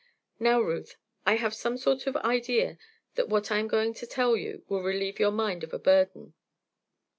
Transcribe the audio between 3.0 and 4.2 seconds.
that what I am going to